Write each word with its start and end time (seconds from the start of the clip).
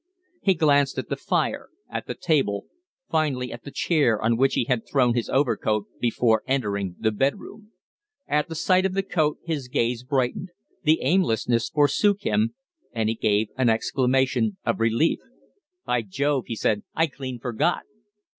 He 0.41 0.55
glanced 0.55 0.97
at 0.97 1.09
the 1.09 1.15
fire, 1.15 1.69
at 1.87 2.07
the 2.07 2.15
table, 2.15 2.65
finally 3.11 3.51
at 3.53 3.61
the 3.63 3.69
chair 3.69 4.19
on 4.19 4.35
which 4.35 4.55
he 4.55 4.63
had 4.63 4.87
thrown 4.87 5.13
his 5.13 5.29
overcoat 5.29 5.85
before 5.99 6.41
entering 6.47 6.95
the 6.99 7.11
bedroom. 7.11 7.71
At 8.27 8.49
the 8.49 8.55
sight 8.55 8.83
of 8.83 8.95
the 8.95 9.03
coat 9.03 9.37
his 9.45 9.67
gaze 9.67 10.01
brightened, 10.03 10.49
the 10.81 11.01
aimlessness 11.03 11.69
forsook 11.69 12.23
him, 12.23 12.55
and 12.91 13.09
he 13.09 13.15
gave 13.15 13.49
an 13.59 13.69
exclamation 13.69 14.57
of 14.65 14.79
relief. 14.79 15.19
"By 15.85 16.01
Jove!" 16.01 16.45
he 16.47 16.55
said. 16.55 16.81
"I 16.95 17.05
clean 17.05 17.37
forgot." 17.37 17.83